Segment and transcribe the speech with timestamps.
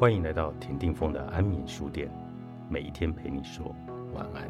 [0.00, 2.08] 欢迎来到田定峰的安眠书店，
[2.68, 3.74] 每一天陪你说
[4.14, 4.48] 晚安。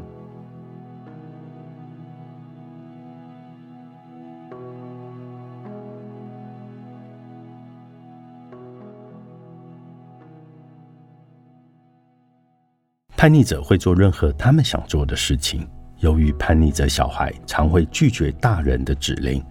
[13.17, 15.67] 叛逆者会做任何他们想做的事情。
[16.01, 19.43] 由于叛逆者小孩常会拒绝大人的指令，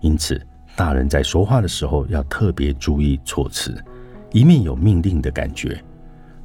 [0.00, 0.40] 因此
[0.74, 3.78] 大人在说话的时候要特别注意措辞，
[4.36, 5.82] 一面有命令的感觉。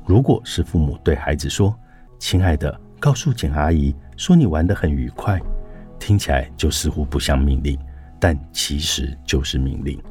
[0.05, 1.77] 如果是父母对孩子说
[2.19, 5.37] ：“亲爱的，告诉简阿姨说你玩得很愉快”，
[5.99, 7.77] 听起来就似乎不像命令，
[8.17, 10.01] 但其实就是命令。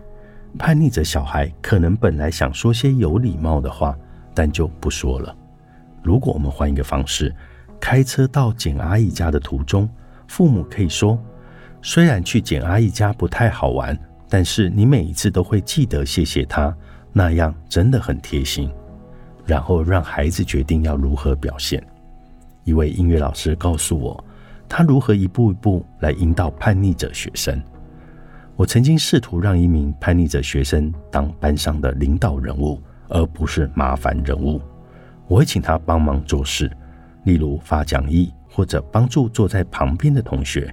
[0.58, 3.96] 叛逆者小孩可能本来想说些有礼貌的话，
[4.34, 5.34] 但就不说了。
[6.02, 7.34] 如果我们换一个方式，
[7.80, 9.88] 开车到简阿姨家的途中，
[10.28, 11.18] 父母可以说
[11.80, 16.76] ：“虽然去简阿姨家不太好玩，但是你每一次都会记得谢谢她，
[17.12, 18.70] 那样真的很贴心。”
[19.46, 21.82] 然后让孩子决定要如何表现。
[22.62, 24.24] 一位音乐老师告诉我，
[24.68, 27.60] 他如何一步一步来引导叛逆者学生。
[28.54, 34.60] 我曾经试图让一名叛逆者学生当班上的领导人物，而不是麻烦人物。
[35.26, 36.70] 我会请他帮忙做事，
[37.24, 40.72] 例如发讲义或者帮助坐在旁边的同学。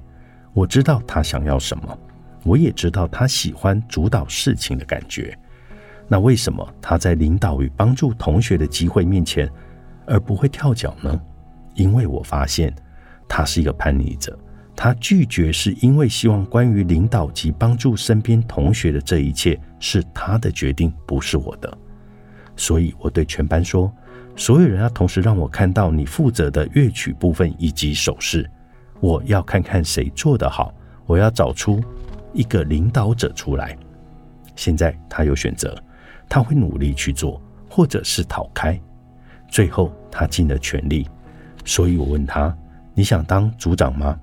[0.53, 1.97] 我知道他想要什么，
[2.43, 5.35] 我也知道他喜欢主导事情的感觉。
[6.07, 9.49] 那为什么他在领导与帮助同学的机会面前，
[10.05, 11.19] 而不会跳脚呢？
[11.75, 12.73] 因为我发现
[13.27, 14.37] 他是一个叛逆者，
[14.75, 21.77] 他拒绝是因为希望关于领导及帮助身边同学的这一切是他的决定，不是我的。
[22.55, 23.91] 所以我对全班说。
[24.39, 28.47] 所有人要同时让我看到你负责的乐曲部分以及手势，
[28.99, 30.71] 我要看看谁做得好，
[31.07, 31.83] 我要找出
[32.33, 33.75] 一个领导者出来。
[34.55, 35.75] 现在他有选择，
[36.29, 38.79] 他会努力去做，或者是逃开。
[39.49, 41.07] 最后他尽了全力，
[41.63, 42.55] 所以我问他
[42.93, 44.19] ：“你想当组长吗？”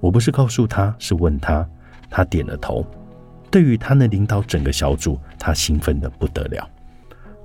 [0.00, 1.66] 我不是告诉他，是问他，
[2.10, 2.84] 他点了头。
[3.50, 6.68] 对于他能领导整个小组，他兴奋的不得了。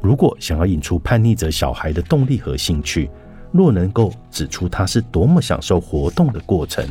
[0.01, 3.09] 如果想要引出叛逆者小孩的动力和兴趣，
[3.51, 6.85] 若能够指出他是多么享受活动的过程，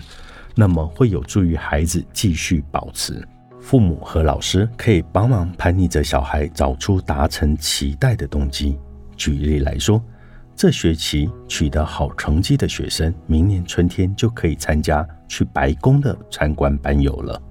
[0.54, 3.26] 那么会有助于孩子继续保持。
[3.66, 8.78] 父母和老师可以帮忙叛逆者小孩找出达成期待的动机。
[9.16, 10.00] 举例来说，
[10.54, 17.42] 这学期取得好成绩的学生，明年春天就可以参加去白宫的参观班游了。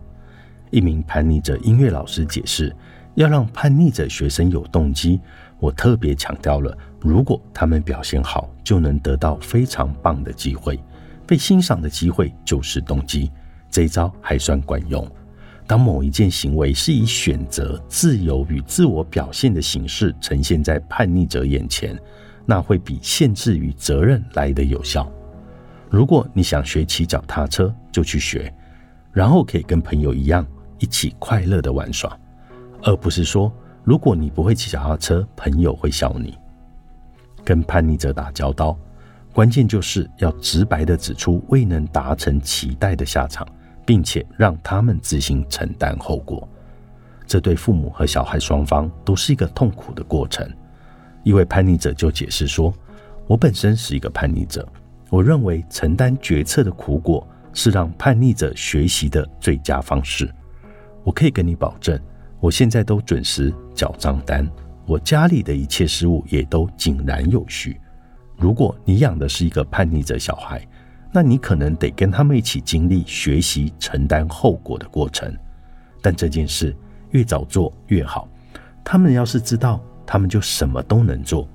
[0.71, 2.73] 一名叛逆者音乐老师解释，
[3.15, 5.19] 要让叛逆者学生有动机。
[5.59, 10.81] 我特别强调了，如果他们表现好，就能得到非常棒的机会。
[11.27, 13.29] 被欣赏的机会就是动机，
[13.69, 15.05] 这一招还算管用。
[15.67, 21.99] 当某一件行为是以选择、自由与自我表现的形式呈现在叛逆者眼前，
[22.45, 25.11] 那会比限制与责任来得有效。
[25.89, 28.53] 如果你想学骑脚踏车，就去学，
[29.11, 30.45] 然后可以跟朋友一样
[30.77, 32.17] 一起快乐的玩耍，
[32.83, 33.51] 而不是说。
[33.83, 36.35] 如果你不会骑脚踏车，朋友会笑你。
[37.43, 38.75] 跟叛逆者打交道，
[39.31, 43.47] 关键就是要直白的指出未能达成期待的下场，
[43.85, 46.47] 并且让他们自行承担后果。
[47.27, 50.49] 这对父母和小孩双方都是一个痛苦的过程。
[51.23, 52.73] 一位叛逆者就解释说
[53.27, 54.67] ：“我本身是一个叛逆者，
[55.09, 60.29] 我认为承担决策的苦果是让叛逆者学习的最佳方式。
[61.03, 61.99] 我可以跟你保证。”
[62.41, 64.47] 我现在都准时缴账单，
[64.85, 67.79] 我家里的一切事务也都井然有序。
[68.37, 70.61] 如果你养的是一个叛逆者小孩，
[71.15, 75.33] 那你可能得跟他们一起经历学习承担后果的过程。
[76.01, 76.75] 但这件事
[77.11, 78.27] 越早做越好。
[78.83, 81.47] 他们要是知道，他们就什么都能做。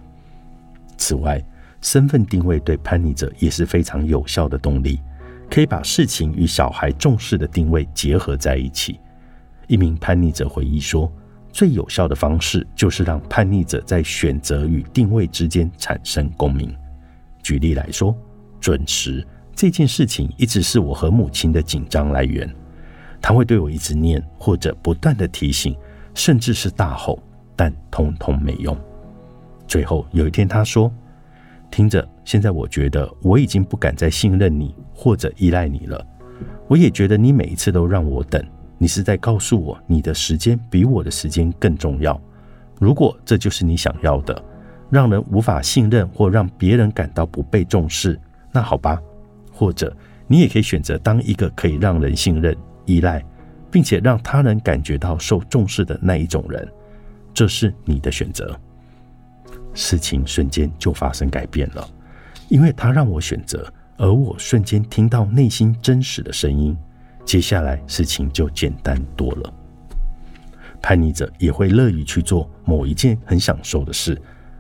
[0.97, 1.45] 此外，
[1.83, 4.99] 身份定位对叛逆者也是非常有效的动力，
[5.51, 8.99] 可以把事情与小孩重视的定位结合在一起。
[9.67, 11.13] 一名叛逆者回忆说
[11.53, 16.75] ：“最有效的方式就是让叛逆者在选择与定位之间产生共鸣。
[17.43, 18.17] 举例来说，
[18.59, 19.23] 准时
[19.61, 22.51] 这件事情一直是我和母亲的紧张来源。
[23.21, 25.77] 他会对我一直念，或者不断的提醒，
[26.15, 27.23] 甚至是大吼，
[27.55, 28.75] 但通通没用。
[29.69, 30.91] 最后有一天，他说
[31.71, 36.03] ：‘听着，现在我觉得我已经不敢再信任你或者依赖你了。
[36.67, 38.43] 我也觉得你每一次都让我等。’”
[38.83, 42.19] 你是在告诉我，你的时间比我的时间更重要。
[42.79, 44.43] 如果这就是你想要的，
[44.89, 48.19] 让人无法信任或让别人感到不被重视，
[48.51, 48.99] 那好吧。
[49.61, 49.95] 或者
[50.27, 53.23] 你也可以选择当一个可以让人信任、依赖，
[53.71, 56.67] 并且让他人感觉到受重视的那一种人。
[57.35, 58.59] 这是你的选择。
[59.75, 61.87] 事情瞬间就发生改变了，
[62.49, 66.75] 因为他让我选择，而我瞬间听到内心真实的声音，
[67.27, 69.53] 接下来事情就简单多了。
[70.81, 74.19] 叛逆者也会乐于去做某一件很享受的事，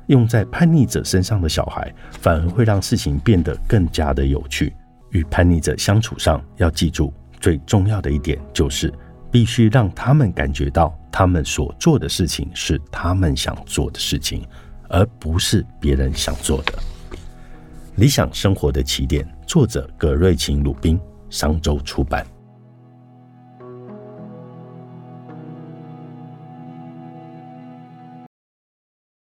[0.08, 4.74] 用在叛逆者身上的小孩，反而会让事情变得更加的有趣。
[5.10, 8.92] 与叛逆者相处上，要记住最重要的一点就是，
[9.30, 14.46] 必须让他们感觉到，他们所做的事情是他们想做的事情，
[14.88, 16.72] 而不是别人想做的。
[17.96, 20.98] 理想生活的起点，作者葛瑞琴·鲁宾，
[21.28, 22.26] 商周出版。